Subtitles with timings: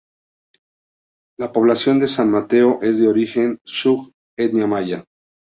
[1.37, 5.05] La población de San Mateo es de origen Chuj, etnia maya.